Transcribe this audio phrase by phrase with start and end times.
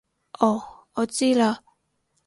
[0.39, 1.59] 哦我知喇